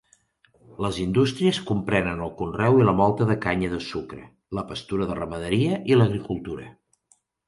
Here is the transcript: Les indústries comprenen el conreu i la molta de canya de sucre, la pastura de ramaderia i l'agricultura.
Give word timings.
Les 0.83 0.95
indústries 1.01 1.57
comprenen 1.71 2.23
el 2.27 2.31
conreu 2.39 2.77
i 2.79 2.87
la 2.87 2.95
molta 2.99 3.27
de 3.31 3.35
canya 3.43 3.69
de 3.73 3.81
sucre, 3.89 4.23
la 4.59 4.63
pastura 4.71 5.07
de 5.11 5.19
ramaderia 5.21 5.77
i 5.93 5.99
l'agricultura. 5.99 6.67